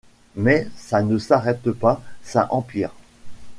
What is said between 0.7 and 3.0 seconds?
ça ne s’arrête pas: ça empire.